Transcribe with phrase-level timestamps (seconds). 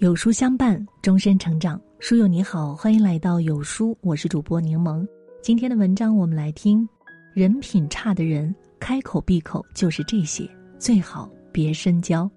[0.00, 1.78] 有书相伴，终身成长。
[1.98, 5.06] 书友你好，欢迎来到有书，我是主播柠檬。
[5.42, 6.88] 今天的文章我们来听：
[7.34, 12.30] 人品差的人，开口闭口就是这些，最好别深交。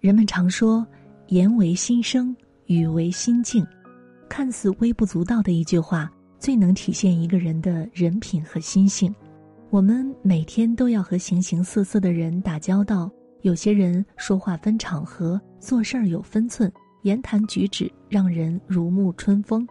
[0.00, 0.84] 人们常说
[1.30, 2.36] “言为心声，
[2.66, 3.64] 语为心境”，
[4.28, 9.14] 看似微不足道的一句话，最能体现一个人的人品和心性。
[9.70, 13.08] 我们每天都要和形形色色的人打交道。
[13.42, 16.70] 有些人说话分场合，做事儿有分寸，
[17.02, 19.64] 言谈举止让人如沐春风；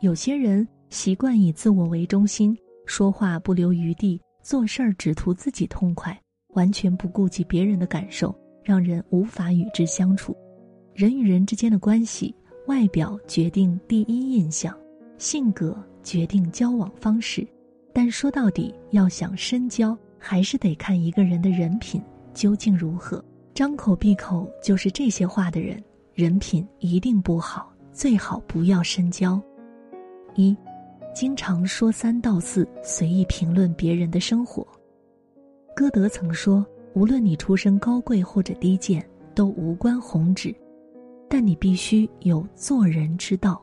[0.00, 2.56] 有些人习惯以自我为中心，
[2.86, 6.16] 说话不留余地，做事儿只图自己痛快，
[6.54, 10.36] 完全不顾及别人的感受，让人无法与之相处。
[10.94, 12.32] 人与人之间的关系，
[12.68, 14.76] 外表决定第一印象，
[15.18, 17.44] 性格决定交往方式，
[17.92, 22.00] 但说到底，要想深交，还是得看一个人的人品。
[22.34, 23.24] 究竟如何？
[23.54, 25.82] 张口闭口就是这些话的人，
[26.14, 29.40] 人品一定不好，最好不要深交。
[30.34, 30.56] 一，
[31.14, 34.66] 经常说三道四，随意评论别人的生活。
[35.76, 40.54] 歌德曾说：“无论你出身高贵或者低贱，都无关宏旨，
[41.28, 43.62] 但你必须有做人之道。”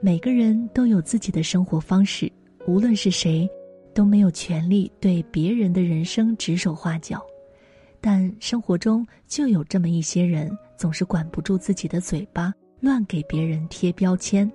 [0.00, 2.30] 每个人都有自己的生活方式，
[2.68, 3.50] 无论是谁，
[3.92, 7.20] 都没有权利对别人的人生指手画脚。
[8.00, 14.50] 但生活中就有这么一些人，总是管不住自己的嘴巴，乱给别人贴标签。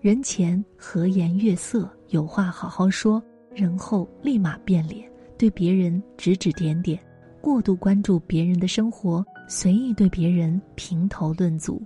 [0.00, 3.22] 人前和颜悦色，有话好好说；
[3.54, 6.98] 人后立马变脸，对别人指指点点，
[7.40, 11.82] 过度关注别人的生活，随意对别人评头论足。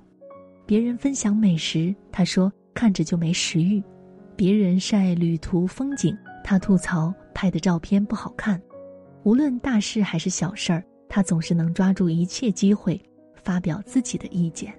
[0.64, 3.80] 别人分享美食，他说看着就没食欲；
[4.34, 8.60] 别人晒旅途风景，他吐槽拍的照片不好看。
[9.22, 10.82] 无论大事还是小事儿。
[11.16, 13.00] 他总是能抓住一切机会，
[13.42, 14.70] 发表自己的意见。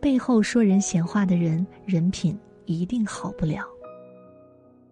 [0.00, 3.66] 背后说人闲话的人，人品一定好不了。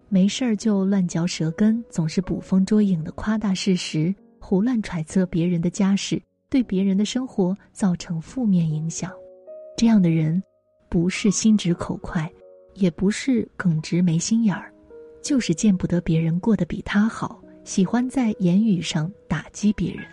[0.09, 6.21] 没事儿就乱嚼舌根，总是捕风捉影的夸大事实，胡乱揣测别人的家事，
[6.51, 9.13] 对别人的生活造成负面影响。
[9.77, 10.43] 这样的人，
[10.89, 12.29] 不是心直口快，
[12.75, 14.75] 也不是耿直没心眼儿，
[15.23, 20.05] 就是见不得别人过得比他好，喜欢在言语上打击别人。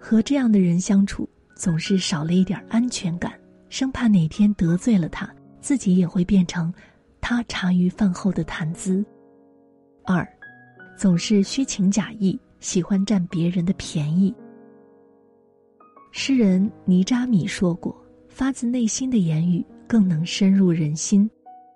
[0.00, 3.32] 和这样的人相处，总是少了一点安全感，
[3.68, 5.28] 生怕哪天得罪了他，
[5.60, 6.72] 自己也会变成
[7.20, 9.04] 他茶余饭后的谈资。
[10.04, 10.26] 二，
[10.96, 14.34] 总是虚情假意，喜欢占别人的便宜。
[16.10, 17.94] 诗人尼扎米说过
[18.28, 21.28] ：“发自内心的言语更能深入人心，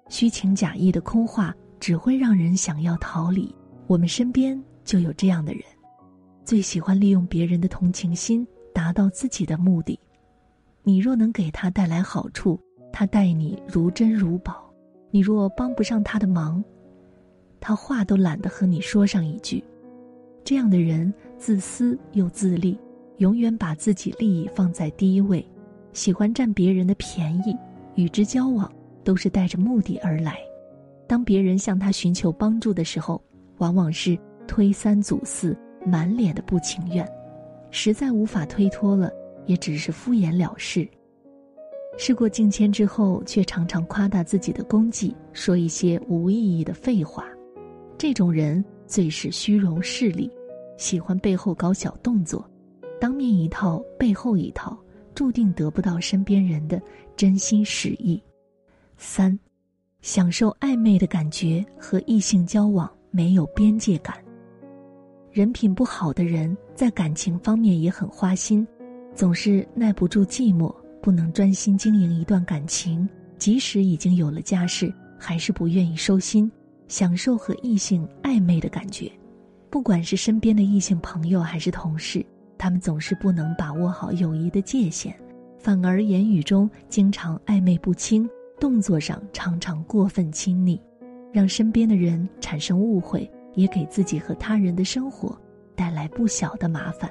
[0.09, 3.54] 虚情假意的空话只会让人想要逃离。”
[3.89, 5.62] 我们身边就有这样的人。
[6.44, 9.98] 最喜欢利用别人的同情心达到自己的目的。
[10.82, 12.58] 你若能给他带来好处，
[12.92, 14.53] 他待你如珍如宝；
[15.10, 16.62] 你若帮不上他的忙，
[17.60, 19.62] 他话都懒得和你说上一句。
[20.44, 22.76] 这样的人自私又自利，
[23.19, 25.47] 永远把自己利益放在第一位，
[25.92, 27.56] 喜欢占别人的便宜。
[27.94, 28.72] 与之交往
[29.04, 30.38] 都是带着目的而来。
[31.06, 33.22] 当别人向他寻求帮助的时候，
[33.59, 35.56] 往往是推三阻四。
[35.84, 37.06] 满脸的不情愿，
[37.70, 39.12] 实在无法推脱了，
[39.47, 40.88] 也只是敷衍了事。
[41.98, 47.26] 事过境迁之后，却常常夸大自己的功绩，说一些无意义的废话。
[47.98, 50.31] 这种人最是虚荣势利，
[50.78, 52.48] 喜欢背后搞小动作，
[52.98, 54.78] 当面一套，背后一套，
[55.15, 56.81] 注定得不到身边人的
[57.15, 58.22] 真心实意。
[58.97, 59.38] 三，
[60.00, 64.16] 享受暧昧的感觉，和异性交往没有边界感。
[65.32, 68.69] 人品不好的人，在感情方面也很花心，
[69.15, 70.70] 总是耐不住寂寞，
[71.00, 73.09] 不能专心经营一段感情。
[73.38, 76.53] 即使已经有了家室，还是不愿意收心，
[76.87, 79.10] 享受和异性暧昧的感觉。
[79.71, 82.22] 不管是身边的异性朋友还是同事，
[82.59, 85.18] 他们总是不能把握好友谊的界限，
[85.59, 88.28] 反而言语中经常暧昧不清，
[88.60, 90.78] 动作上常常过分亲昵，
[91.33, 93.27] 让身边的人产生误会。
[93.54, 95.39] 也给自己和他人的生活
[95.75, 97.10] 带来不小的麻烦。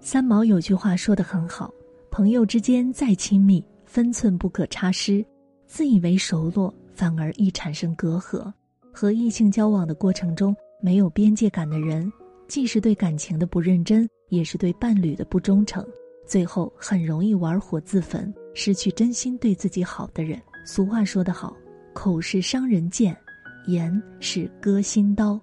[0.00, 1.72] 三毛有句话说得很好
[2.10, 5.24] ：“朋友之间再亲密，分寸不可差失；
[5.66, 8.52] 自以为熟络，反而易产生隔阂。”
[8.92, 12.12] 和异性交往的过程中，没有边界感的人，
[12.46, 15.86] 既是对感情的不认真，也是对伴侣的不忠诚，
[16.26, 20.38] 最后很容易玩火自焚，失去真心对自己好的人。
[20.66, 21.56] 俗话说得好
[21.94, 23.16] ：“口是伤人剑。”
[23.66, 25.40] 言是割心刀，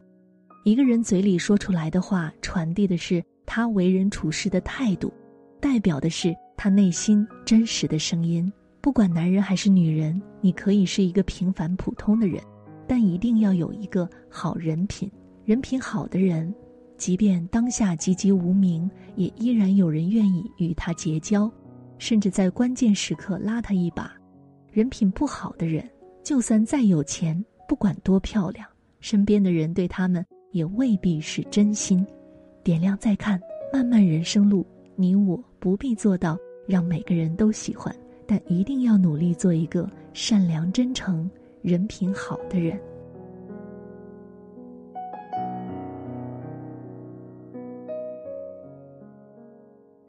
[0.64, 5.14] 一个人嘴里说出来的话，传递的是他为人处事的态度。
[5.60, 8.52] 代表的是他内心真实的声音。
[8.82, 12.42] 不管男人还是女人，你可以是一个平凡普通的人，
[12.88, 15.12] 但一定要有一个好人品。
[15.44, 16.54] 人品好的人，
[16.96, 21.52] 即便当下籍籍无名，也依然有人愿意与他结交，
[21.98, 24.14] 甚至在关键时刻拉他一把。
[24.72, 25.90] 人品不好的人，
[26.24, 28.68] 就算再有钱，不管多漂亮，
[29.00, 32.04] 身边的人对他们也未必是真心。
[32.64, 33.40] 点亮再看，
[33.72, 36.36] 漫漫人生路，你我不必做到
[36.68, 37.96] 让每个人都喜欢。
[38.26, 41.30] 但一定要努力做一个善良、真诚、
[41.62, 42.80] 人品好的人。